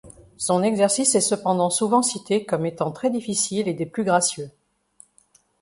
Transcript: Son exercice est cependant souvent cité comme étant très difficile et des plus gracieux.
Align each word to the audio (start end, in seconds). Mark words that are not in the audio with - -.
Son 0.37 0.63
exercice 0.63 1.13
est 1.13 1.21
cependant 1.21 1.69
souvent 1.69 2.01
cité 2.01 2.43
comme 2.43 2.65
étant 2.65 2.91
très 2.91 3.11
difficile 3.11 3.67
et 3.67 3.75
des 3.75 3.85
plus 3.85 4.03
gracieux. 4.03 4.49